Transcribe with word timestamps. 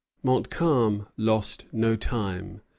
Montcalm 0.23 1.05
lost 1.15 1.67
no 1.71 1.95
time. 1.95 2.61